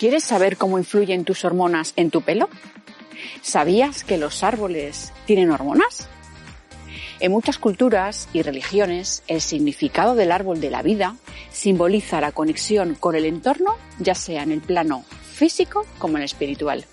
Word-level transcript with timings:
¿Quieres 0.00 0.24
saber 0.24 0.56
cómo 0.56 0.78
influyen 0.78 1.26
tus 1.26 1.44
hormonas 1.44 1.92
en 1.94 2.10
tu 2.10 2.22
pelo? 2.22 2.48
¿Sabías 3.42 4.02
que 4.02 4.16
los 4.16 4.42
árboles 4.42 5.12
tienen 5.26 5.50
hormonas? 5.50 6.08
En 7.20 7.30
muchas 7.30 7.58
culturas 7.58 8.26
y 8.32 8.40
religiones, 8.40 9.22
el 9.26 9.42
significado 9.42 10.14
del 10.14 10.32
árbol 10.32 10.58
de 10.58 10.70
la 10.70 10.80
vida 10.80 11.16
simboliza 11.50 12.22
la 12.22 12.32
conexión 12.32 12.94
con 12.94 13.14
el 13.14 13.26
entorno, 13.26 13.76
ya 13.98 14.14
sea 14.14 14.42
en 14.42 14.52
el 14.52 14.62
plano 14.62 15.04
físico 15.34 15.84
como 15.98 16.16
en 16.16 16.22
el 16.22 16.24
espiritual. 16.24 16.86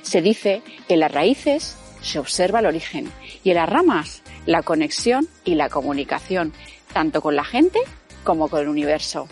Se 0.00 0.22
dice 0.22 0.62
que 0.88 0.94
en 0.94 1.00
las 1.00 1.12
raíces 1.12 1.76
se 2.00 2.18
observa 2.18 2.60
el 2.60 2.66
origen 2.66 3.12
y 3.44 3.50
en 3.50 3.56
las 3.56 3.68
ramas 3.68 4.22
la 4.46 4.62
conexión 4.62 5.28
y 5.44 5.56
la 5.56 5.68
comunicación, 5.68 6.54
tanto 6.94 7.20
con 7.20 7.36
la 7.36 7.44
gente 7.44 7.80
como 8.24 8.48
con 8.48 8.62
el 8.62 8.68
universo. 8.68 9.28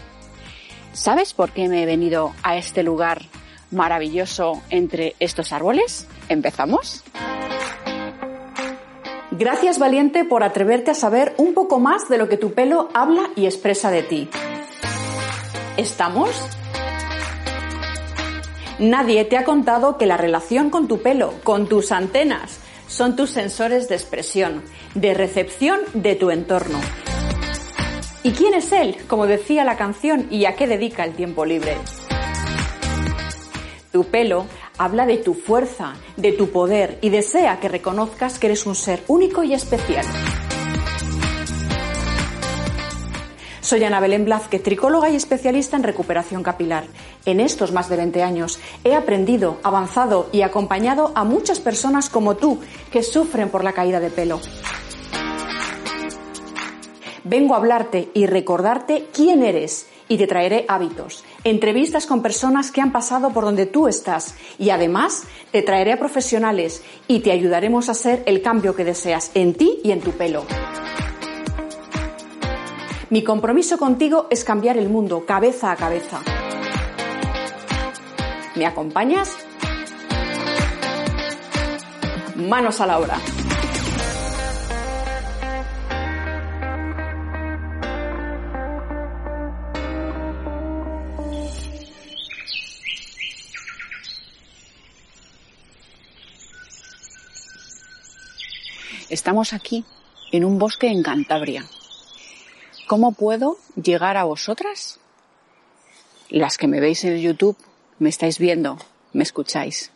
¿Sabes 0.94 1.34
por 1.34 1.50
qué 1.50 1.68
me 1.68 1.82
he 1.82 1.86
venido 1.86 2.32
a 2.44 2.56
este 2.56 2.84
lugar 2.84 3.22
maravilloso 3.72 4.62
entre 4.70 5.16
estos 5.18 5.52
árboles? 5.52 6.06
¿Empezamos? 6.28 7.02
Gracias 9.32 9.80
valiente 9.80 10.24
por 10.24 10.44
atreverte 10.44 10.92
a 10.92 10.94
saber 10.94 11.34
un 11.36 11.52
poco 11.52 11.80
más 11.80 12.08
de 12.08 12.16
lo 12.16 12.28
que 12.28 12.36
tu 12.36 12.54
pelo 12.54 12.88
habla 12.94 13.30
y 13.34 13.46
expresa 13.46 13.90
de 13.90 14.04
ti. 14.04 14.30
¿Estamos? 15.76 16.30
Nadie 18.78 19.24
te 19.24 19.36
ha 19.36 19.44
contado 19.44 19.98
que 19.98 20.06
la 20.06 20.16
relación 20.16 20.70
con 20.70 20.86
tu 20.86 21.02
pelo, 21.02 21.34
con 21.42 21.68
tus 21.68 21.90
antenas, 21.90 22.60
son 22.86 23.16
tus 23.16 23.30
sensores 23.30 23.88
de 23.88 23.96
expresión, 23.96 24.62
de 24.94 25.14
recepción 25.14 25.80
de 25.92 26.14
tu 26.14 26.30
entorno. 26.30 26.78
¿Y 28.26 28.32
quién 28.32 28.54
es 28.54 28.72
él? 28.72 28.96
Como 29.06 29.26
decía 29.26 29.64
la 29.64 29.76
canción, 29.76 30.28
¿y 30.30 30.46
a 30.46 30.56
qué 30.56 30.66
dedica 30.66 31.04
el 31.04 31.12
tiempo 31.12 31.44
libre? 31.44 31.76
Tu 33.92 34.04
pelo 34.04 34.46
habla 34.78 35.04
de 35.04 35.18
tu 35.18 35.34
fuerza, 35.34 35.92
de 36.16 36.32
tu 36.32 36.48
poder 36.48 36.98
y 37.02 37.10
desea 37.10 37.60
que 37.60 37.68
reconozcas 37.68 38.38
que 38.38 38.46
eres 38.46 38.64
un 38.64 38.76
ser 38.76 39.02
único 39.08 39.44
y 39.44 39.52
especial. 39.52 40.06
Soy 43.60 43.84
Ana 43.84 44.00
Belén 44.00 44.24
Blazque, 44.24 44.58
tricóloga 44.58 45.10
y 45.10 45.16
especialista 45.16 45.76
en 45.76 45.82
recuperación 45.82 46.42
capilar. 46.42 46.86
En 47.26 47.40
estos 47.40 47.72
más 47.72 47.90
de 47.90 47.98
20 47.98 48.22
años 48.22 48.58
he 48.84 48.94
aprendido, 48.94 49.58
avanzado 49.62 50.30
y 50.32 50.40
acompañado 50.40 51.12
a 51.14 51.24
muchas 51.24 51.60
personas 51.60 52.08
como 52.08 52.36
tú 52.36 52.58
que 52.90 53.02
sufren 53.02 53.50
por 53.50 53.64
la 53.64 53.72
caída 53.72 54.00
de 54.00 54.08
pelo 54.08 54.40
vengo 57.24 57.54
a 57.54 57.56
hablarte 57.56 58.10
y 58.14 58.26
recordarte 58.26 59.06
quién 59.12 59.42
eres 59.42 59.88
y 60.08 60.18
te 60.18 60.26
traeré 60.26 60.66
hábitos, 60.68 61.24
entrevistas 61.44 62.06
con 62.06 62.22
personas 62.22 62.70
que 62.70 62.80
han 62.80 62.92
pasado 62.92 63.30
por 63.30 63.44
donde 63.44 63.66
tú 63.66 63.88
estás 63.88 64.34
y 64.58 64.70
además 64.70 65.24
te 65.50 65.62
traeré 65.62 65.94
a 65.94 65.98
profesionales 65.98 66.82
y 67.08 67.20
te 67.20 67.32
ayudaremos 67.32 67.88
a 67.88 67.92
hacer 67.92 68.22
el 68.26 68.42
cambio 68.42 68.76
que 68.76 68.84
deseas 68.84 69.30
en 69.34 69.54
ti 69.54 69.80
y 69.82 69.92
en 69.92 70.00
tu 70.00 70.12
pelo. 70.12 70.44
Mi 73.10 73.22
compromiso 73.22 73.78
contigo 73.78 74.26
es 74.30 74.44
cambiar 74.44 74.76
el 74.76 74.88
mundo 74.88 75.24
cabeza 75.24 75.70
a 75.70 75.76
cabeza. 75.76 76.20
¿Me 78.56 78.66
acompañas? 78.66 79.36
Manos 82.36 82.80
a 82.80 82.86
la 82.86 82.98
obra. 82.98 83.18
Estamos 99.10 99.52
aquí, 99.52 99.84
en 100.32 100.46
un 100.46 100.58
bosque 100.58 100.88
en 100.88 101.02
Cantabria. 101.02 101.66
¿Cómo 102.86 103.12
puedo 103.12 103.58
llegar 103.76 104.16
a 104.16 104.24
vosotras? 104.24 104.98
Las 106.30 106.56
que 106.56 106.68
me 106.68 106.80
veis 106.80 107.04
en 107.04 107.18
YouTube, 107.18 107.58
me 107.98 108.08
estáis 108.08 108.38
viendo, 108.38 108.78
me 109.12 109.22
escucháis. 109.22 109.90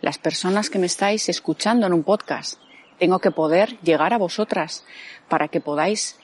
Las 0.00 0.18
personas 0.18 0.70
que 0.70 0.80
me 0.80 0.86
estáis 0.86 1.28
escuchando 1.28 1.86
en 1.86 1.92
un 1.92 2.02
podcast, 2.02 2.58
tengo 2.98 3.20
que 3.20 3.30
poder 3.30 3.78
llegar 3.82 4.12
a 4.12 4.18
vosotras 4.18 4.84
para 5.28 5.46
que 5.46 5.60
podáis 5.60 6.16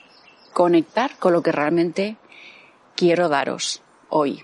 conectar 0.51 1.17
con 1.19 1.31
lo 1.31 1.41
que 1.41 1.53
realmente 1.53 2.17
quiero 2.97 3.29
daros 3.29 3.81
hoy. 4.09 4.43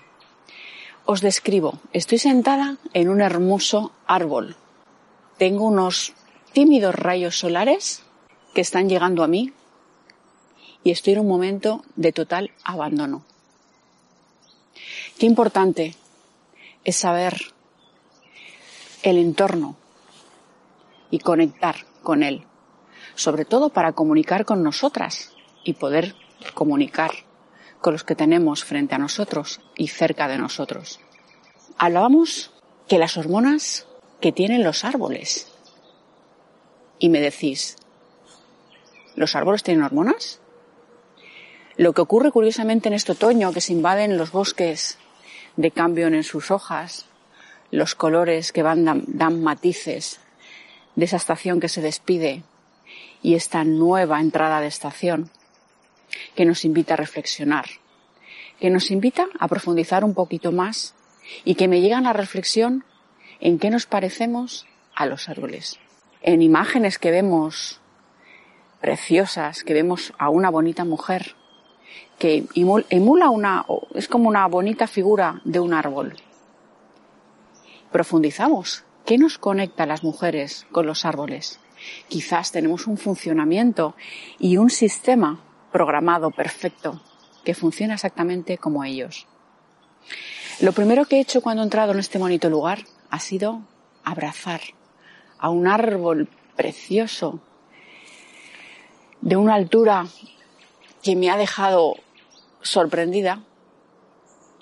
Os 1.04 1.20
describo, 1.20 1.78
estoy 1.92 2.18
sentada 2.18 2.78
en 2.94 3.10
un 3.10 3.20
hermoso 3.20 3.92
árbol. 4.06 4.56
Tengo 5.36 5.66
unos 5.66 6.14
tímidos 6.52 6.94
rayos 6.94 7.38
solares 7.38 8.02
que 8.54 8.60
están 8.60 8.88
llegando 8.88 9.22
a 9.22 9.28
mí 9.28 9.52
y 10.82 10.90
estoy 10.90 11.14
en 11.14 11.20
un 11.20 11.28
momento 11.28 11.82
de 11.96 12.12
total 12.12 12.50
abandono. 12.64 13.22
Qué 15.18 15.26
importante 15.26 15.94
es 16.84 16.96
saber 16.96 17.36
el 19.02 19.18
entorno 19.18 19.76
y 21.10 21.18
conectar 21.18 21.76
con 22.02 22.22
él, 22.22 22.44
sobre 23.14 23.44
todo 23.44 23.68
para 23.68 23.92
comunicar 23.92 24.44
con 24.44 24.62
nosotras 24.62 25.32
y 25.64 25.74
poder 25.74 26.14
comunicar 26.54 27.10
con 27.80 27.92
los 27.92 28.04
que 28.04 28.14
tenemos 28.14 28.64
frente 28.64 28.94
a 28.94 28.98
nosotros 28.98 29.60
y 29.76 29.88
cerca 29.88 30.28
de 30.28 30.38
nosotros. 30.38 31.00
Hablábamos 31.78 32.52
que 32.88 32.98
las 32.98 33.16
hormonas 33.16 33.86
que 34.20 34.32
tienen 34.32 34.64
los 34.64 34.84
árboles 34.84 35.49
y 37.00 37.08
me 37.08 37.20
decís, 37.20 37.76
¿los 39.16 39.34
árboles 39.34 39.64
tienen 39.64 39.82
hormonas? 39.82 40.38
Lo 41.76 41.94
que 41.94 42.02
ocurre 42.02 42.30
curiosamente 42.30 42.88
en 42.88 42.94
este 42.94 43.12
otoño, 43.12 43.52
que 43.52 43.62
se 43.62 43.72
invaden 43.72 44.18
los 44.18 44.30
bosques 44.30 44.98
de 45.56 45.70
cambio 45.70 46.06
en 46.06 46.22
sus 46.22 46.50
hojas, 46.50 47.06
los 47.70 47.94
colores 47.94 48.52
que 48.52 48.62
van 48.62 48.84
dan, 48.84 49.42
matices 49.42 50.20
de 50.94 51.06
esa 51.06 51.16
estación 51.16 51.58
que 51.58 51.68
se 51.68 51.80
despide 51.80 52.42
y 53.22 53.34
esta 53.34 53.64
nueva 53.64 54.20
entrada 54.20 54.60
de 54.60 54.66
estación 54.66 55.30
que 56.34 56.44
nos 56.44 56.64
invita 56.64 56.94
a 56.94 56.98
reflexionar, 56.98 57.66
que 58.60 58.68
nos 58.68 58.90
invita 58.90 59.26
a 59.38 59.48
profundizar 59.48 60.04
un 60.04 60.12
poquito 60.12 60.52
más 60.52 60.94
y 61.44 61.54
que 61.54 61.68
me 61.68 61.80
llega 61.80 61.98
a 61.98 62.02
la 62.02 62.12
reflexión 62.12 62.84
en 63.40 63.58
qué 63.58 63.70
nos 63.70 63.86
parecemos 63.86 64.66
a 64.94 65.06
los 65.06 65.28
árboles 65.28 65.78
en 66.22 66.42
imágenes 66.42 66.98
que 66.98 67.10
vemos 67.10 67.80
preciosas, 68.80 69.64
que 69.64 69.74
vemos 69.74 70.12
a 70.18 70.30
una 70.30 70.50
bonita 70.50 70.84
mujer 70.84 71.36
que 72.20 72.46
emula 72.54 73.30
una, 73.30 73.64
es 73.94 74.06
como 74.06 74.28
una 74.28 74.46
bonita 74.46 74.86
figura 74.86 75.40
de 75.44 75.58
un 75.58 75.72
árbol. 75.72 76.16
Profundizamos. 77.90 78.84
¿Qué 79.06 79.16
nos 79.18 79.38
conecta 79.38 79.82
a 79.82 79.86
las 79.86 80.04
mujeres 80.04 80.66
con 80.70 80.86
los 80.86 81.04
árboles? 81.04 81.58
Quizás 82.08 82.52
tenemos 82.52 82.86
un 82.86 82.98
funcionamiento 82.98 83.96
y 84.38 84.58
un 84.58 84.70
sistema 84.70 85.40
programado 85.72 86.30
perfecto 86.30 87.00
que 87.42 87.54
funciona 87.54 87.94
exactamente 87.94 88.58
como 88.58 88.84
ellos. 88.84 89.26
Lo 90.60 90.72
primero 90.72 91.06
que 91.06 91.16
he 91.16 91.20
hecho 91.20 91.40
cuando 91.40 91.62
he 91.62 91.64
entrado 91.64 91.92
en 91.92 91.98
este 91.98 92.18
bonito 92.18 92.50
lugar 92.50 92.80
ha 93.08 93.18
sido 93.18 93.62
abrazar 94.04 94.60
a 95.40 95.48
un 95.48 95.66
árbol 95.66 96.28
precioso 96.54 97.40
de 99.22 99.36
una 99.36 99.54
altura 99.54 100.06
que 101.02 101.16
me 101.16 101.30
ha 101.30 101.36
dejado 101.36 101.94
sorprendida 102.60 103.42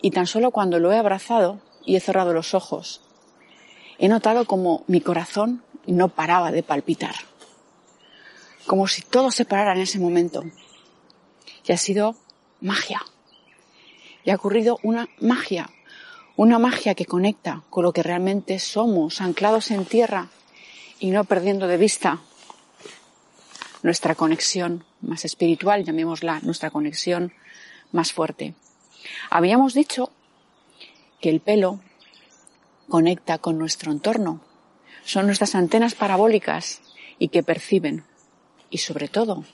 y 0.01 0.13
tan 0.13 0.27
solo 0.27 0.53
cuando 0.53 0.79
lo 0.79 0.93
he 0.93 0.97
abrazado 0.97 1.61
y 1.85 1.97
he 1.97 2.01
cerrado 2.01 2.33
los 2.33 2.55
ojos, 2.55 3.03
he 3.99 4.09
notado 4.09 4.45
como 4.45 4.85
mi 4.87 5.01
corazón 5.01 5.65
no 5.87 6.09
paraba 6.09 6.53
de 6.53 6.63
palpitar, 6.63 7.15
como 8.67 8.87
si 8.87 9.03
todo 9.03 9.33
se 9.33 9.45
parara 9.45 9.75
en 9.75 9.81
ese 9.81 9.99
momento. 9.99 10.45
Y 11.67 11.73
ha 11.73 11.77
sido 11.77 12.15
magia. 12.61 13.03
y 14.25 14.31
ha 14.31 14.37
ocurrido 14.37 14.79
una 14.83 15.09
magia, 15.21 15.71
una 16.37 16.59
magia 16.59 16.95
que 16.95 17.07
conecta 17.07 17.63
con 17.69 17.83
lo 17.83 17.93
que 17.93 18.03
realmente 18.03 18.59
somos, 18.59 19.21
anclados 19.21 19.71
en 19.71 19.85
tierra 19.85 20.29
y 21.01 21.11
no 21.11 21.25
perdiendo 21.25 21.67
de 21.67 21.77
vista 21.77 22.21
nuestra 23.83 24.15
conexión 24.15 24.85
más 25.01 25.25
espiritual, 25.25 25.85
llamémosla 25.85 26.41
nuestra 26.41 26.71
conexión 26.71 27.33
más 27.93 28.13
fuerte. 28.13 28.55
Habíamos 29.31 29.75
dicho 29.75 30.11
que 31.21 31.31
el 31.31 31.41
pelo 31.41 31.81
conecta 32.89 33.39
con 33.39 33.59
nuestro 33.59 33.93
entorno. 33.93 34.41
Son 35.05 35.27
nuestras 35.27 35.55
antenas 35.55 35.95
parabólicas 35.95 36.81
y 37.19 37.29
que 37.29 37.43
perciben 37.43 38.05
y 38.71 38.79
sobre 38.79 39.09
todo 39.09 39.45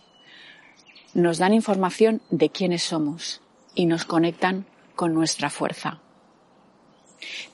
nos 1.12 1.38
dan 1.38 1.54
información 1.54 2.22
de 2.30 2.50
quiénes 2.50 2.82
somos 2.82 3.40
y 3.74 3.86
nos 3.86 4.04
conectan 4.04 4.66
con 4.96 5.14
nuestra 5.14 5.50
fuerza. 5.50 6.00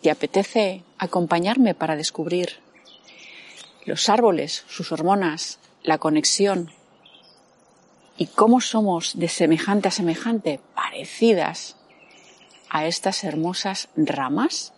¿Te 0.00 0.10
apetece 0.10 0.82
acompañarme 0.98 1.74
para 1.74 1.96
descubrir 1.96 2.58
los 3.84 4.08
árboles, 4.08 4.64
sus 4.68 4.92
hormonas, 4.92 5.58
la 5.82 5.98
conexión 5.98 6.70
y 8.16 8.26
cómo 8.26 8.60
somos 8.60 9.18
de 9.18 9.28
semejante 9.28 9.88
a 9.88 9.90
semejante 9.90 10.60
parecidas 10.74 11.76
a 12.68 12.86
estas 12.86 13.24
hermosas 13.24 13.88
ramas 13.96 14.72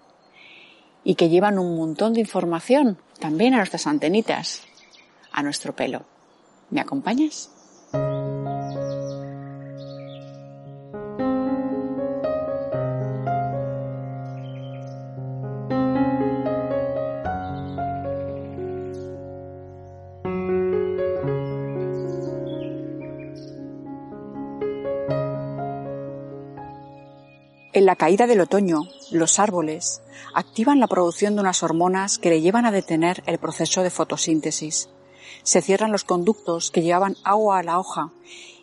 y 1.04 1.16
que 1.16 1.28
llevan 1.28 1.58
un 1.58 1.76
montón 1.76 2.14
de 2.14 2.20
información 2.20 2.98
también 3.18 3.54
a 3.54 3.58
nuestras 3.58 3.86
antenitas, 3.86 4.62
a 5.32 5.42
nuestro 5.42 5.74
pelo? 5.74 6.04
¿Me 6.70 6.80
acompañas? 6.80 7.50
En 27.74 27.86
la 27.86 27.96
caída 27.96 28.26
del 28.26 28.42
otoño, 28.42 28.82
los 29.10 29.38
árboles 29.38 30.02
activan 30.34 30.78
la 30.78 30.88
producción 30.88 31.34
de 31.34 31.40
unas 31.40 31.62
hormonas 31.62 32.18
que 32.18 32.28
le 32.28 32.42
llevan 32.42 32.66
a 32.66 32.70
detener 32.70 33.22
el 33.26 33.38
proceso 33.38 33.82
de 33.82 33.88
fotosíntesis. 33.88 34.90
Se 35.42 35.62
cierran 35.62 35.90
los 35.90 36.04
conductos 36.04 36.70
que 36.70 36.82
llevaban 36.82 37.16
agua 37.24 37.58
a 37.58 37.62
la 37.62 37.78
hoja 37.78 38.12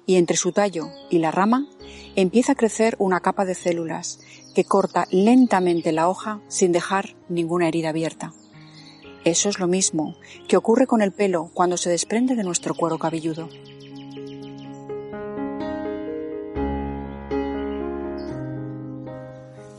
y 0.06 0.18
entre 0.18 0.38
su 0.38 0.52
tallo 0.52 0.90
y 1.10 1.18
la 1.18 1.32
rama 1.32 1.66
empieza 2.16 2.52
a 2.52 2.56
crecer 2.56 2.96
una 3.00 3.20
capa 3.20 3.46
de 3.46 3.56
células 3.56 4.20
que 4.54 4.64
corta 4.64 5.08
lentamente 5.10 5.92
la 5.92 6.08
hoja 6.08 6.40
sin 6.48 6.72
dejar 6.72 7.16
ninguna 7.30 7.68
herida 7.68 7.90
abierta. 7.90 8.34
Eso 9.26 9.50
es 9.50 9.58
lo 9.58 9.66
mismo 9.66 10.18
que 10.48 10.56
ocurre 10.56 10.86
con 10.86 11.02
el 11.02 11.14
pelo 11.14 11.50
cuando 11.56 11.78
se 11.78 11.90
desprende 11.90 12.36
de 12.36 12.44
nuestro 12.44 12.76
cuero 12.76 13.00
cabelludo. 13.00 13.50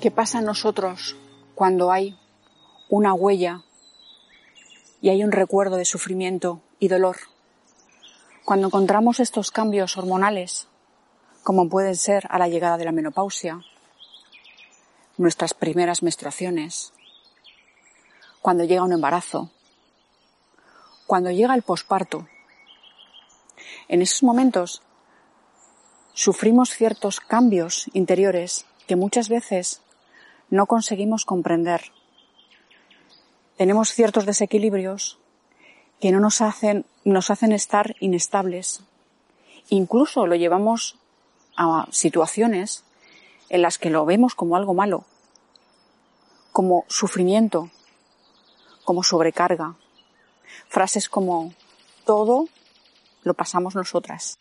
¿Qué 0.01 0.11
pasa 0.11 0.39
en 0.39 0.47
nosotros 0.47 1.15
cuando 1.55 1.93
hay 1.93 2.19
una 2.89 3.13
huella 3.13 3.65
y 5.03 5.11
hay 5.11 5.23
un 5.23 5.31
recuerdo 5.31 5.77
de 5.77 5.85
sufrimiento 5.85 6.63
y 6.79 6.89
dolor? 6.89 7.19
Cuando 8.47 8.69
encontramos 8.69 9.21
estos 9.21 9.51
cambios 9.51 9.99
hormonales, 9.99 10.69
como 11.43 11.69
pueden 11.69 11.97
ser 11.97 12.27
a 12.31 12.39
la 12.39 12.49
llegada 12.49 12.79
de 12.79 12.87
la 12.87 12.93
menopausia, 12.93 13.61
nuestras 15.19 15.53
primeras 15.53 16.03
menstruaciones, 16.03 16.95
cuando 18.41 18.65
llega 18.65 18.85
un 18.85 18.93
embarazo, 18.93 19.51
cuando 21.07 21.31
llega 21.31 21.55
el 21.55 21.63
posparto, 21.63 22.27
en 23.87 24.01
esos 24.01 24.23
momentos 24.23 24.81
sufrimos 26.15 26.71
ciertos 26.71 27.21
cambios 27.21 27.91
interiores 27.93 28.65
que 28.87 28.97
muchas 28.97 29.29
veces 29.29 29.83
no 30.51 30.67
conseguimos 30.67 31.25
comprender. 31.25 31.93
Tenemos 33.57 33.91
ciertos 33.93 34.27
desequilibrios 34.27 35.19
que 36.01 36.13
no 36.13 36.21
nos 36.21 36.41
hacen, 36.41 36.87
nos 37.05 37.31
hacen 37.31 37.53
estar 37.53 37.95
inestables. 38.01 38.83
Incluso 39.69 40.27
lo 40.27 40.35
llevamos 40.35 40.97
a 41.57 41.87
situaciones 41.91 42.85
en 43.49 43.63
las 43.63 43.79
que 43.79 43.91
lo 43.91 44.05
vemos 44.05 44.35
como 44.35 44.57
algo 44.57 44.75
malo, 44.75 45.05
como 46.53 46.85
sufrimiento, 46.89 47.71
como 48.85 49.03
sobrecarga. 49.03 49.75
Frases 50.69 51.09
como 51.09 51.53
todo 52.05 52.49
lo 53.23 53.35
pasamos 53.35 53.75
nosotras. 53.75 54.39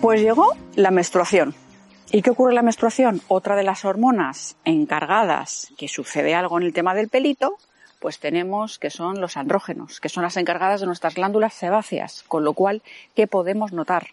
Pues 0.00 0.20
llegó 0.20 0.56
la 0.76 0.92
menstruación. 0.92 1.56
¿Y 2.12 2.22
qué 2.22 2.30
ocurre 2.30 2.54
la 2.54 2.62
menstruación? 2.62 3.20
Otra 3.26 3.56
de 3.56 3.64
las 3.64 3.84
hormonas 3.84 4.56
encargadas 4.64 5.72
que 5.76 5.88
sucede 5.88 6.36
algo 6.36 6.56
en 6.56 6.64
el 6.64 6.72
tema 6.72 6.94
del 6.94 7.08
pelito, 7.08 7.58
pues 7.98 8.20
tenemos 8.20 8.78
que 8.78 8.90
son 8.90 9.20
los 9.20 9.36
andrógenos, 9.36 10.00
que 10.00 10.08
son 10.08 10.22
las 10.22 10.36
encargadas 10.36 10.80
de 10.80 10.86
nuestras 10.86 11.16
glándulas 11.16 11.52
sebáceas, 11.52 12.24
con 12.28 12.44
lo 12.44 12.52
cual, 12.52 12.82
¿qué 13.16 13.26
podemos 13.26 13.72
notar? 13.72 14.08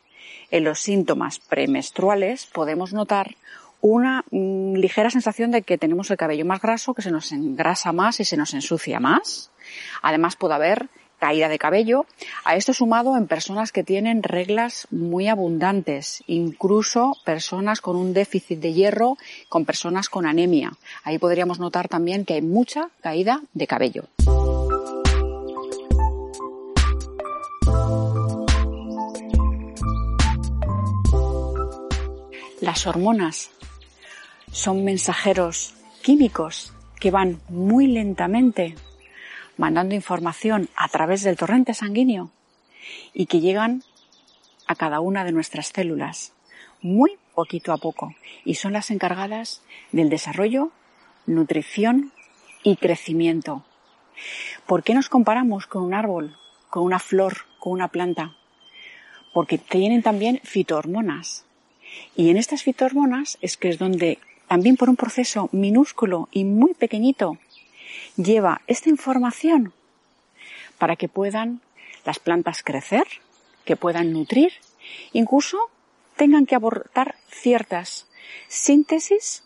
En 0.50 0.64
los 0.64 0.80
síntomas 0.80 1.38
premenstruales 1.38 2.48
podemos 2.48 2.92
notar 2.92 3.36
una 3.80 4.26
mm, 4.32 4.78
ligera 4.78 5.12
sensación 5.12 5.52
de 5.52 5.62
que 5.62 5.78
tenemos 5.78 6.10
el 6.10 6.18
cabello 6.18 6.46
más 6.46 6.62
graso, 6.62 6.96
que 6.96 7.04
se 7.04 7.12
nos 7.12 7.32
engrasa 7.32 7.94
más 7.94 8.20
y 8.20 8.26
se 8.26 8.38
nos 8.38 8.56
ensucia 8.56 9.00
más. 9.00 9.52
Además 10.02 10.36
puede 10.36 10.56
haber 10.56 10.90
caída 11.20 11.50
de 11.50 11.60
cabello. 11.60 12.06
A 12.44 12.56
esto 12.56 12.74
sumado 12.74 13.18
en 13.18 13.28
personas 13.28 13.72
que 13.72 13.84
tienen 13.84 14.24
reglas 14.24 14.88
muy 14.92 15.28
abundantes, 15.28 16.24
incluso 16.28 17.18
personas 17.26 17.82
con 17.82 17.96
un 17.96 18.14
déficit 18.14 18.60
de 18.60 18.74
hierro, 18.74 19.18
con 19.50 19.66
personas 19.66 20.10
con 20.10 20.26
anemia. 20.26 20.74
Ahí 21.04 21.18
podríamos 21.18 21.60
notar 21.60 21.88
también 21.88 22.26
que 22.26 22.36
hay 22.36 22.42
mucha 22.42 22.90
caída 23.02 23.42
de 23.54 23.68
cabello. 23.68 24.04
Las 32.62 32.88
hormonas 32.88 33.52
son 34.52 34.84
mensajeros 34.86 35.76
químicos 36.02 36.74
que 37.00 37.12
van 37.12 37.40
muy 37.50 37.88
lentamente 37.88 38.76
mandando 39.58 39.96
información 39.96 40.70
a 40.76 40.88
través 40.88 41.24
del 41.24 41.38
torrente 41.38 41.74
sanguíneo 41.74 42.32
y 43.14 43.26
que 43.26 43.40
llegan 43.40 43.84
a 44.68 44.76
cada 44.76 45.00
una 45.00 45.24
de 45.24 45.32
nuestras 45.32 45.68
células, 45.68 46.34
muy 46.82 47.18
poquito 47.34 47.74
a 47.74 47.78
poco, 47.78 48.16
y 48.44 48.56
son 48.56 48.74
las 48.74 48.92
encargadas 48.92 49.62
del 49.92 50.10
desarrollo, 50.10 50.72
nutrición 51.26 52.12
y 52.64 52.78
crecimiento. 52.78 53.64
¿Por 54.66 54.84
qué 54.84 54.94
nos 54.94 55.10
comparamos 55.10 55.68
con 55.68 55.84
un 55.84 55.94
árbol, 55.94 56.36
con 56.70 56.84
una 56.84 57.00
flor, 57.00 57.38
con 57.60 57.74
una 57.74 57.90
planta? 57.90 58.36
Porque 59.34 59.58
tienen 59.58 60.02
también 60.02 60.40
fitohormonas. 60.44 61.46
Y 62.16 62.30
en 62.30 62.38
estas 62.38 62.64
fitohormonas 62.64 63.38
es 63.42 63.58
que 63.58 63.70
es 63.70 63.78
donde 63.78 64.20
también 64.48 64.78
por 64.78 64.90
un 64.90 64.96
proceso 64.96 65.50
minúsculo 65.52 66.30
y 66.32 66.44
muy 66.44 66.74
pequeñito 66.74 67.38
lleva 68.16 68.62
esta 68.68 68.90
información 68.90 69.74
para 70.78 70.96
que 70.96 71.08
puedan 71.08 71.62
las 72.06 72.20
plantas 72.20 72.64
crecer, 72.64 73.06
que 73.66 73.76
puedan 73.76 74.14
nutrir, 74.14 74.54
incluso 75.14 75.58
tengan 76.16 76.46
que 76.46 76.56
abortar 76.56 77.16
ciertas 77.30 78.08
síntesis 78.48 79.44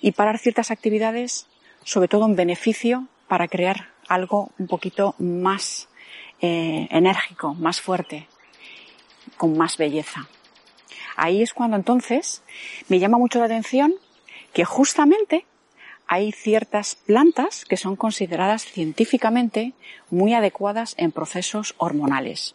y 0.00 0.12
parar 0.12 0.38
ciertas 0.38 0.70
actividades, 0.70 1.46
sobre 1.84 2.08
todo 2.08 2.26
en 2.26 2.36
beneficio 2.36 3.08
para 3.28 3.48
crear 3.48 3.88
algo 4.08 4.50
un 4.58 4.66
poquito 4.66 5.14
más 5.18 5.88
eh, 6.40 6.88
enérgico, 6.90 7.54
más 7.54 7.80
fuerte, 7.80 8.28
con 9.36 9.56
más 9.56 9.76
belleza. 9.76 10.28
Ahí 11.16 11.42
es 11.42 11.54
cuando 11.54 11.76
entonces 11.76 12.42
me 12.88 12.98
llama 12.98 13.18
mucho 13.18 13.38
la 13.38 13.46
atención 13.46 13.94
que 14.52 14.64
justamente 14.64 15.46
hay 16.06 16.32
ciertas 16.32 16.94
plantas 16.94 17.64
que 17.64 17.76
son 17.76 17.96
consideradas 17.96 18.64
científicamente 18.64 19.72
muy 20.10 20.34
adecuadas 20.34 20.94
en 20.98 21.12
procesos 21.12 21.74
hormonales. 21.78 22.54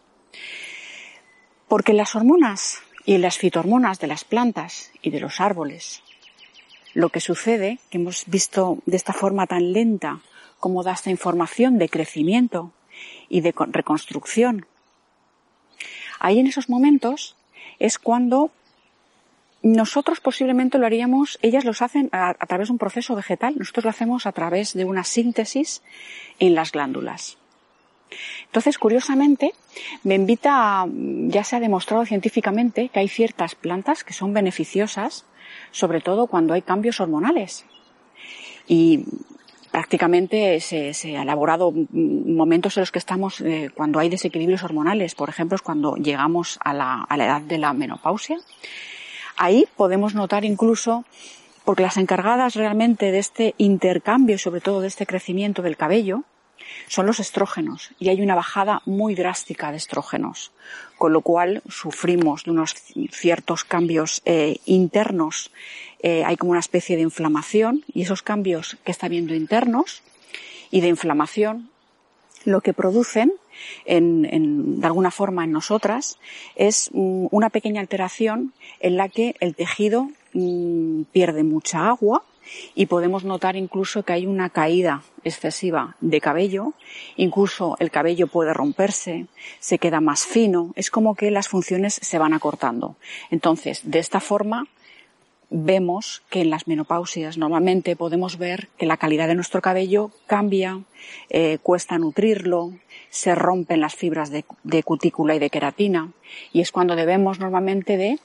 Porque 1.68 1.92
las 1.92 2.14
hormonas 2.14 2.78
y 3.04 3.18
las 3.18 3.38
fitohormonas 3.38 3.98
de 4.00 4.06
las 4.06 4.24
plantas 4.24 4.92
y 5.02 5.10
de 5.10 5.20
los 5.20 5.40
árboles, 5.40 6.02
lo 6.94 7.08
que 7.08 7.20
sucede, 7.20 7.78
que 7.90 7.98
hemos 7.98 8.24
visto 8.26 8.78
de 8.86 8.96
esta 8.96 9.12
forma 9.12 9.46
tan 9.46 9.72
lenta, 9.72 10.20
cómo 10.58 10.82
da 10.82 10.92
esta 10.92 11.10
información 11.10 11.78
de 11.78 11.88
crecimiento 11.88 12.72
y 13.28 13.40
de 13.40 13.54
reconstrucción 13.56 14.66
Ahí 16.20 16.38
en 16.38 16.46
esos 16.46 16.68
momentos 16.68 17.34
es 17.78 17.98
cuando 17.98 18.52
nosotros 19.62 20.20
posiblemente 20.20 20.78
lo 20.78 20.86
haríamos, 20.86 21.38
ellas 21.42 21.64
los 21.64 21.82
hacen 21.82 22.08
a, 22.12 22.34
través 22.46 22.68
de 22.68 22.72
un 22.72 22.78
proceso 22.78 23.14
vegetal, 23.14 23.56
nosotros 23.58 23.84
lo 23.84 23.90
hacemos 23.90 24.26
a 24.26 24.32
través 24.32 24.72
de 24.72 24.84
una 24.84 25.04
síntesis 25.04 25.82
en 26.38 26.54
las 26.54 26.72
glándulas. 26.72 27.36
Entonces, 28.46 28.78
curiosamente, 28.78 29.52
me 30.02 30.16
invita, 30.16 30.82
a, 30.82 30.88
ya 30.88 31.44
se 31.44 31.56
ha 31.56 31.60
demostrado 31.60 32.04
científicamente 32.06 32.88
que 32.88 33.00
hay 33.00 33.08
ciertas 33.08 33.54
plantas 33.54 34.02
que 34.02 34.14
son 34.14 34.32
beneficiosas, 34.32 35.26
sobre 35.70 36.00
todo 36.00 36.26
cuando 36.26 36.54
hay 36.54 36.62
cambios 36.62 37.00
hormonales. 37.00 37.66
Y 38.66 39.04
prácticamente 39.70 40.58
se, 40.60 40.94
se 40.94 41.16
ha 41.16 41.22
elaborado 41.22 41.72
momentos 41.72 42.76
en 42.76 42.80
los 42.80 42.90
que 42.90 42.98
estamos 42.98 43.40
eh, 43.40 43.70
cuando 43.72 44.00
hay 44.00 44.08
desequilibrios 44.08 44.64
hormonales, 44.64 45.14
por 45.14 45.28
ejemplo, 45.28 45.54
es 45.54 45.62
cuando 45.62 45.94
llegamos 45.94 46.58
a 46.64 46.72
la, 46.72 47.02
a 47.02 47.16
la 47.16 47.24
edad 47.26 47.40
de 47.42 47.58
la 47.58 47.72
menopausia 47.72 48.38
Ahí 49.42 49.66
podemos 49.74 50.14
notar 50.14 50.44
incluso, 50.44 51.06
porque 51.64 51.82
las 51.82 51.96
encargadas 51.96 52.56
realmente 52.56 53.10
de 53.10 53.18
este 53.18 53.54
intercambio 53.56 54.34
y 54.34 54.38
sobre 54.38 54.60
todo 54.60 54.82
de 54.82 54.88
este 54.88 55.06
crecimiento 55.06 55.62
del 55.62 55.78
cabello, 55.78 56.24
son 56.88 57.06
los 57.06 57.20
estrógenos 57.20 57.90
y 57.98 58.10
hay 58.10 58.20
una 58.20 58.34
bajada 58.34 58.82
muy 58.84 59.14
drástica 59.14 59.70
de 59.70 59.78
estrógenos, 59.78 60.52
con 60.98 61.14
lo 61.14 61.22
cual 61.22 61.62
sufrimos 61.70 62.44
de 62.44 62.50
unos 62.50 62.74
ciertos 63.12 63.64
cambios 63.64 64.20
eh, 64.26 64.58
internos. 64.66 65.50
Eh, 66.02 66.22
hay 66.22 66.36
como 66.36 66.50
una 66.50 66.60
especie 66.60 66.96
de 66.96 67.02
inflamación 67.02 67.82
y 67.94 68.02
esos 68.02 68.20
cambios 68.20 68.76
que 68.84 68.92
está 68.92 69.06
habiendo 69.06 69.34
internos 69.34 70.02
y 70.70 70.82
de 70.82 70.88
inflamación 70.88 71.69
lo 72.44 72.60
que 72.60 72.72
producen 72.72 73.32
en, 73.84 74.80
de 74.80 74.86
alguna 74.86 75.10
forma 75.10 75.44
en 75.44 75.52
nosotras 75.52 76.18
es 76.56 76.90
mm, 76.92 77.26
una 77.30 77.50
pequeña 77.50 77.80
alteración 77.80 78.52
en 78.80 78.96
la 78.96 79.08
que 79.08 79.36
el 79.40 79.54
tejido 79.54 80.08
mm, 80.32 81.02
pierde 81.12 81.42
mucha 81.42 81.88
agua 81.88 82.22
y 82.74 82.86
podemos 82.86 83.24
notar 83.24 83.56
incluso 83.56 84.02
que 84.02 84.12
hay 84.12 84.26
una 84.26 84.50
caída 84.50 85.02
excesiva 85.22 85.96
de 86.00 86.20
cabello, 86.20 86.72
incluso 87.16 87.76
el 87.78 87.90
cabello 87.90 88.26
puede 88.26 88.54
romperse, 88.54 89.26
se 89.60 89.78
queda 89.78 90.00
más 90.00 90.24
fino, 90.24 90.72
es 90.74 90.90
como 90.90 91.14
que 91.14 91.30
las 91.30 91.48
funciones 91.48 91.94
se 91.94 92.18
van 92.18 92.32
acortando. 92.32 92.96
Entonces, 93.30 93.82
de 93.84 93.98
esta 93.98 94.20
forma, 94.20 94.66
vemos 95.50 96.22
que 96.30 96.40
en 96.40 96.50
las 96.50 96.68
menopausias 96.68 97.36
normalmente 97.36 97.96
podemos 97.96 98.38
ver 98.38 98.68
que 98.78 98.86
la 98.86 98.96
calidad 98.96 99.26
de 99.26 99.34
nuestro 99.34 99.60
cabello 99.60 100.12
cambia, 100.26 100.80
eh, 101.28 101.58
cuesta 101.62 101.98
nutrirlo, 101.98 102.72
se 103.10 103.34
rompen 103.34 103.80
las 103.80 103.94
fibras 103.94 104.30
de, 104.30 104.44
cutícula 104.84 105.34
y 105.34 105.40
de 105.40 105.50
queratina 105.50 106.10
y 106.52 106.60
es 106.60 106.70
cuando 106.70 106.94
debemos 106.94 107.40
normalmente 107.40 107.96
de 107.96 108.18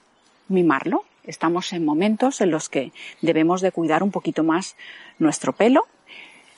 mimarlo. 0.47 1.03
Estamos 1.25 1.73
en 1.73 1.83
momentos 1.83 2.39
en 2.41 2.51
los 2.51 2.69
que 2.69 2.91
debemos 3.21 3.61
de 3.61 3.71
cuidar 3.71 4.03
un 4.03 4.11
poquito 4.11 4.43
más 4.43 4.75
nuestro 5.17 5.53
pelo, 5.53 5.87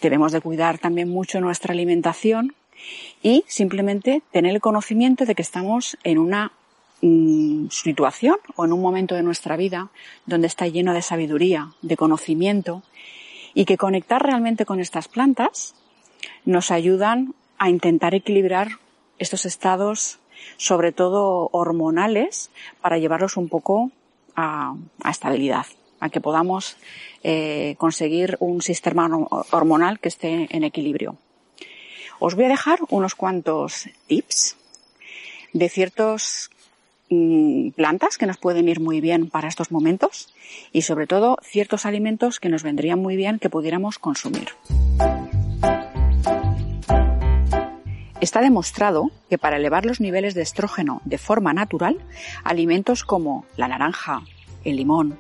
debemos 0.02 0.34
de 0.34 0.42
cuidar 0.42 0.78
también 0.78 1.10
mucho 1.10 1.40
nuestra 1.40 1.72
alimentación 1.72 2.54
y 3.24 3.46
simplemente 3.48 4.22
tener 4.32 4.54
el 4.54 4.62
conocimiento 4.62 5.26
de 5.26 5.36
que 5.36 5.42
estamos 5.42 5.98
en 6.04 6.18
una 6.18 6.52
Situación 7.00 8.38
o 8.56 8.66
en 8.66 8.74
un 8.74 8.82
momento 8.82 9.14
de 9.14 9.22
nuestra 9.22 9.56
vida 9.56 9.90
donde 10.26 10.48
está 10.48 10.68
lleno 10.68 10.94
de 10.94 11.04
sabiduría, 11.04 11.74
de 11.84 11.96
conocimiento 11.96 12.82
y 13.54 13.66
que 13.66 13.78
conectar 13.78 14.22
realmente 14.22 14.66
con 14.66 14.80
estas 14.80 15.08
plantas 15.08 15.76
nos 16.46 16.72
ayudan 16.72 17.36
a 17.58 17.70
intentar 17.70 18.16
equilibrar 18.16 18.80
estos 19.20 19.46
estados, 19.46 20.20
sobre 20.58 20.92
todo 20.92 21.50
hormonales, 21.52 22.52
para 22.82 22.98
llevarlos 22.98 23.38
un 23.38 23.50
poco 23.50 23.92
a, 24.36 24.76
estabilidad, 25.10 25.66
a 26.00 26.10
que 26.10 26.22
podamos 26.22 26.78
eh, 27.24 27.76
conseguir 27.78 28.38
un 28.40 28.62
sistema 28.62 29.10
hormonal 29.52 30.00
que 30.00 30.10
esté 30.10 30.48
en 30.56 30.64
equilibrio. 30.64 31.18
Os 32.20 32.36
voy 32.36 32.46
a 32.46 32.50
dejar 32.50 32.80
unos 32.90 33.16
cuantos 33.16 33.90
tips 34.08 34.56
de 35.54 35.70
ciertos 35.70 36.50
Mm, 37.10 37.70
plantas 37.70 38.18
que 38.18 38.26
nos 38.26 38.38
pueden 38.38 38.68
ir 38.68 38.82
muy 38.82 39.00
bien 39.00 39.30
para 39.30 39.48
estos 39.48 39.72
momentos 39.72 40.28
y 40.74 40.82
sobre 40.82 41.08
todo 41.08 41.38
ciertos 41.42 41.86
alimentos 41.86 42.42
que 42.42 42.50
nos 42.50 42.64
vendrían 42.64 43.00
muy 43.00 43.16
bien 43.16 43.40
que 43.40 43.50
pudiéramos 43.50 43.98
consumir. 43.98 44.50
Está 48.20 48.42
demostrado 48.42 49.12
que 49.30 49.38
para 49.38 49.56
elevar 49.56 49.86
los 49.86 50.02
niveles 50.02 50.34
de 50.34 50.42
estrógeno 50.42 51.02
de 51.06 51.18
forma 51.18 51.54
natural, 51.54 51.98
alimentos 52.44 53.06
como 53.06 53.46
la 53.56 53.70
naranja, 53.70 54.24
el 54.66 54.76
limón, 54.76 55.18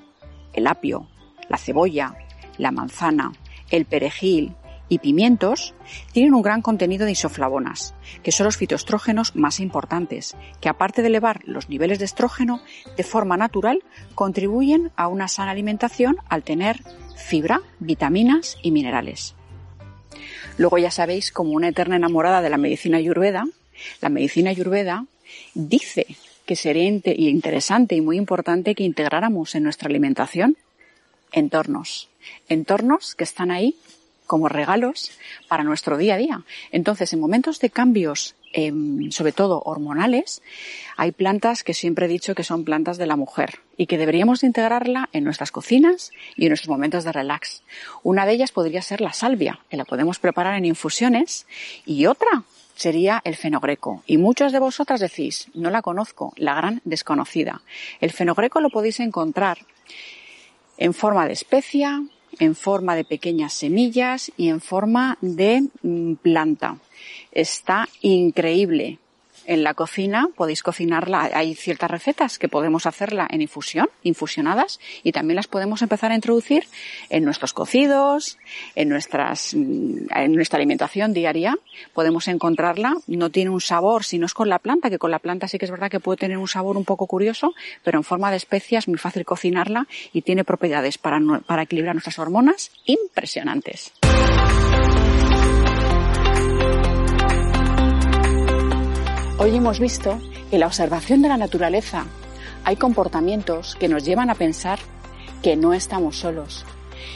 el 0.53 0.67
apio, 0.67 1.07
la 1.47 1.57
cebolla, 1.57 2.15
la 2.57 2.71
manzana, 2.71 3.31
el 3.69 3.85
perejil, 3.85 4.55
y 4.89 4.99
pimientos 4.99 5.73
tienen 6.11 6.33
un 6.33 6.41
gran 6.41 6.61
contenido 6.61 7.05
de 7.05 7.11
isoflavonas, 7.11 7.93
que 8.23 8.31
son 8.31 8.45
los 8.45 8.57
fitoestrógenos 8.57 9.35
más 9.35 9.59
importantes, 9.59 10.35
que 10.61 10.69
aparte 10.69 11.01
de 11.01 11.09
elevar 11.09 11.41
los 11.45 11.69
niveles 11.69 11.99
de 11.99 12.05
estrógeno 12.05 12.61
de 12.95 13.03
forma 13.03 13.37
natural, 13.37 13.83
contribuyen 14.15 14.91
a 14.95 15.07
una 15.07 15.27
sana 15.27 15.51
alimentación 15.51 16.17
al 16.29 16.43
tener 16.43 16.81
fibra, 17.15 17.61
vitaminas 17.79 18.57
y 18.61 18.71
minerales. 18.71 19.35
Luego 20.57 20.77
ya 20.77 20.91
sabéis, 20.91 21.31
como 21.31 21.51
una 21.51 21.69
eterna 21.69 21.97
enamorada 21.97 22.41
de 22.41 22.49
la 22.49 22.57
medicina 22.57 22.97
ayurveda, 22.97 23.45
la 24.01 24.09
medicina 24.09 24.49
ayurveda 24.49 25.05
dice 25.53 26.07
que 26.45 26.55
sería 26.55 26.87
interesante 26.87 27.95
y 27.95 28.01
muy 28.01 28.17
importante 28.17 28.73
que 28.73 28.83
integráramos 28.83 29.53
en 29.55 29.63
nuestra 29.63 29.89
alimentación 29.89 30.57
entornos, 31.31 32.09
entornos 32.47 33.15
que 33.15 33.25
están 33.25 33.51
ahí 33.51 33.75
como 34.27 34.49
regalos 34.49 35.11
para 35.47 35.63
nuestro 35.63 35.97
día 35.97 36.15
a 36.15 36.17
día. 36.17 36.43
Entonces, 36.71 37.11
en 37.13 37.19
momentos 37.19 37.59
de 37.59 37.69
cambios, 37.69 38.35
em, 38.53 39.09
sobre 39.11 39.31
todo 39.31 39.61
hormonales, 39.65 40.41
hay 40.97 41.11
plantas 41.11 41.63
que 41.63 41.73
siempre 41.73 42.05
he 42.05 42.09
dicho 42.09 42.35
que 42.35 42.43
son 42.43 42.63
plantas 42.63 42.97
de 42.97 43.07
la 43.07 43.15
mujer 43.15 43.59
y 43.77 43.87
que 43.87 43.97
deberíamos 43.97 44.43
integrarla 44.43 45.09
en 45.13 45.23
nuestras 45.23 45.51
cocinas 45.51 46.11
y 46.35 46.43
en 46.43 46.49
nuestros 46.49 46.69
momentos 46.69 47.03
de 47.03 47.11
relax. 47.11 47.63
Una 48.03 48.25
de 48.25 48.33
ellas 48.33 48.51
podría 48.51 48.81
ser 48.81 49.01
la 49.01 49.13
salvia, 49.13 49.59
que 49.69 49.77
la 49.77 49.85
podemos 49.85 50.19
preparar 50.19 50.55
en 50.55 50.65
infusiones, 50.65 51.47
y 51.85 52.05
otra 52.05 52.43
sería 52.75 53.21
el 53.23 53.35
fenogreco. 53.35 54.03
Y 54.05 54.17
muchos 54.17 54.51
de 54.51 54.59
vosotras 54.59 54.99
decís, 54.99 55.47
no 55.53 55.69
la 55.69 55.81
conozco, 55.81 56.33
la 56.37 56.53
gran 56.53 56.81
desconocida. 56.85 57.61
El 57.99 58.11
fenogreco 58.11 58.61
lo 58.61 58.69
podéis 58.69 58.99
encontrar 58.99 59.57
en 60.77 60.93
forma 60.93 61.25
de 61.25 61.33
especia, 61.33 62.03
en 62.39 62.55
forma 62.55 62.95
de 62.95 63.03
pequeñas 63.03 63.53
semillas 63.53 64.31
y 64.37 64.49
en 64.49 64.61
forma 64.61 65.17
de 65.21 65.67
mm, 65.81 66.13
planta. 66.15 66.77
Está 67.31 67.87
increíble 68.01 68.99
en 69.47 69.63
la 69.63 69.73
cocina 69.73 70.29
podéis 70.35 70.61
cocinarla. 70.61 71.31
Hay 71.33 71.55
ciertas 71.55 71.89
recetas 71.89 72.37
que 72.37 72.49
podemos 72.49 72.85
hacerla 72.85 73.27
en 73.31 73.41
infusión, 73.41 73.89
infusionadas, 74.03 74.79
y 75.03 75.13
también 75.13 75.37
las 75.37 75.47
podemos 75.47 75.81
empezar 75.81 76.11
a 76.11 76.15
introducir 76.15 76.65
en 77.09 77.23
nuestros 77.23 77.53
cocidos, 77.53 78.37
en 78.75 78.89
nuestras, 78.89 79.55
mm, 79.55 80.29
nuestra 80.29 80.57
alimentación 80.57 81.13
diaria. 81.13 81.57
Podemos 81.93 82.27
encontrarla. 82.27 82.95
No 83.07 83.29
tiene 83.29 83.49
un 83.49 83.61
sabor 83.61 84.03
si 84.03 84.19
no 84.19 84.25
es 84.25 84.33
con 84.33 84.49
la 84.49 84.59
planta, 84.59 84.89
que 84.89 84.99
con 84.99 85.11
la 85.11 85.19
planta 85.19 85.47
sí 85.47 85.57
que 85.57 85.65
es 85.65 85.71
verdad 85.71 85.89
que 85.89 85.99
puede 85.99 86.17
tener 86.17 86.37
un 86.37 86.47
sabor 86.47 86.77
un 86.77 86.85
poco 86.85 87.07
curioso, 87.07 87.53
pero 87.83 87.97
en 87.97 88.03
forma 88.03 88.29
de 88.29 88.37
especias 88.37 88.87
muy 88.87 88.97
fácil 88.97 89.25
cocinarla 89.25 89.87
y 90.11 90.21
tiene 90.21 90.43
propiedades 90.43 90.97
para 90.97 91.63
equilibrar 91.63 91.95
nuestras 91.95 92.19
hormonas 92.19 92.71
impresionantes. 92.85 93.93
Hoy 99.39 99.55
hemos 99.55 99.79
visto 99.79 100.19
que 100.49 100.55
en 100.55 100.61
la 100.61 100.65
observación 100.65 101.21
de 101.21 101.29
la 101.29 101.37
naturaleza 101.37 102.07
hay 102.63 102.75
comportamientos 102.75 103.75
que 103.75 103.87
nos 103.87 104.03
llevan 104.03 104.31
a 104.31 104.35
pensar 104.35 104.79
que 105.43 105.55
no 105.55 105.75
estamos 105.75 106.17
solos 106.17 106.65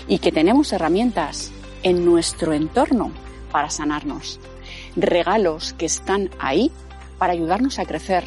y 0.07 0.19
que 0.19 0.31
tenemos 0.31 0.71
herramientas 0.71 1.51
en 1.81 2.05
nuestro 2.05 2.53
entorno 2.53 3.11
para 3.51 3.71
sanarnos. 3.71 4.39
Regalos 4.95 5.73
que 5.73 5.87
están 5.87 6.29
ahí 6.37 6.71
para 7.17 7.33
ayudarnos 7.33 7.79
a 7.79 7.85
crecer, 7.85 8.25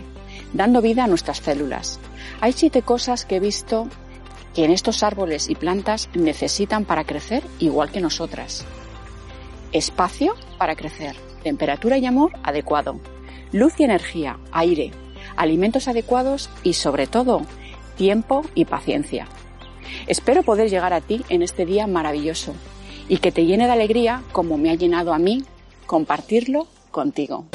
dando 0.52 0.82
vida 0.82 1.04
a 1.04 1.08
nuestras 1.08 1.38
células. 1.38 2.00
Hay 2.40 2.52
siete 2.52 2.82
cosas 2.82 3.24
que 3.24 3.36
he 3.36 3.40
visto 3.40 3.86
que 4.56 4.64
en 4.64 4.72
estos 4.72 5.04
árboles 5.04 5.48
y 5.48 5.54
plantas 5.54 6.08
necesitan 6.14 6.84
para 6.84 7.04
crecer 7.04 7.44
igual 7.60 7.92
que 7.92 8.00
nosotras. 8.00 8.64
Espacio 9.70 10.34
para 10.58 10.74
crecer, 10.74 11.14
temperatura 11.44 11.96
y 11.96 12.06
amor 12.06 12.32
adecuado, 12.42 12.98
luz 13.54 13.74
y 13.78 13.84
energía, 13.84 14.36
aire, 14.50 14.90
alimentos 15.36 15.86
adecuados 15.86 16.50
y 16.64 16.72
sobre 16.72 17.06
todo 17.06 17.42
tiempo 17.96 18.44
y 18.56 18.64
paciencia. 18.64 19.28
Espero 20.08 20.42
poder 20.42 20.68
llegar 20.68 20.92
a 20.92 21.00
ti 21.00 21.24
en 21.28 21.40
este 21.40 21.64
día 21.64 21.86
maravilloso 21.86 22.52
y 23.08 23.18
que 23.18 23.30
te 23.30 23.46
llene 23.46 23.66
de 23.66 23.72
alegría 23.72 24.22
como 24.32 24.58
me 24.58 24.70
ha 24.70 24.74
llenado 24.74 25.14
a 25.14 25.20
mí 25.20 25.44
compartirlo 25.86 26.66
contigo. 26.90 27.46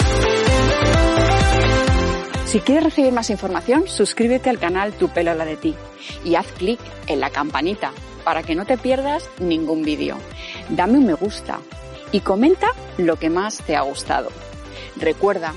Si 2.45 2.61
quieres 2.61 2.85
recibir 2.85 3.11
más 3.11 3.29
información, 3.29 3.83
suscríbete 3.87 4.49
al 4.49 4.57
canal 4.57 4.93
Tu 4.93 5.09
pelo 5.09 5.33
la 5.33 5.43
de 5.43 5.57
ti 5.57 5.75
y 6.23 6.35
haz 6.35 6.47
clic 6.53 6.79
en 7.07 7.19
la 7.19 7.29
campanita 7.29 7.91
para 8.23 8.41
que 8.41 8.55
no 8.55 8.65
te 8.65 8.77
pierdas 8.77 9.29
ningún 9.41 9.83
vídeo. 9.83 10.15
Dame 10.69 10.97
un 10.97 11.05
me 11.05 11.13
gusta 11.13 11.59
y 12.13 12.21
comenta 12.21 12.67
lo 12.97 13.17
que 13.17 13.29
más 13.29 13.57
te 13.63 13.75
ha 13.75 13.81
gustado. 13.81 14.29
Recuerda 14.95 15.53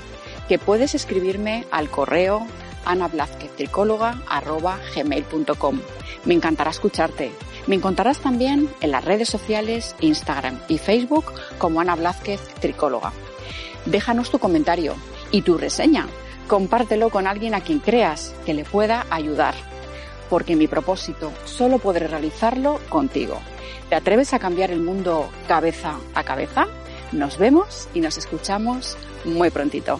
que 0.47 0.59
puedes 0.59 0.95
escribirme 0.95 1.65
al 1.71 1.89
correo 1.89 2.47
anablazqueztricóloga.gmail.com. 2.85 5.81
Me 6.25 6.33
encantará 6.33 6.71
escucharte. 6.71 7.31
Me 7.67 7.75
encontrarás 7.75 8.19
también 8.19 8.69
en 8.81 8.91
las 8.91 9.05
redes 9.05 9.29
sociales, 9.29 9.95
Instagram 10.01 10.59
y 10.67 10.77
Facebook 10.77 11.31
como 11.57 11.79
Ana 11.81 11.95
Blázquez 11.95 12.41
Tricóloga. 12.59 13.13
Déjanos 13.85 14.29
tu 14.31 14.39
comentario 14.39 14.95
y 15.31 15.43
tu 15.43 15.57
reseña. 15.57 16.07
Compártelo 16.47 17.09
con 17.09 17.27
alguien 17.27 17.53
a 17.55 17.61
quien 17.61 17.79
creas 17.79 18.35
que 18.45 18.53
le 18.53 18.65
pueda 18.65 19.05
ayudar. 19.09 19.55
Porque 20.29 20.55
mi 20.55 20.67
propósito 20.67 21.31
solo 21.45 21.79
podré 21.79 22.07
realizarlo 22.07 22.79
contigo. 22.89 23.39
¿Te 23.89 23.95
atreves 23.95 24.33
a 24.33 24.39
cambiar 24.39 24.71
el 24.71 24.81
mundo 24.81 25.29
cabeza 25.47 25.99
a 26.15 26.23
cabeza? 26.23 26.67
Nos 27.13 27.37
vemos 27.37 27.87
y 27.93 27.99
nos 28.01 28.17
escuchamos 28.17 28.97
muy 29.23 29.51
prontito. 29.51 29.99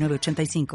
85 0.09 0.65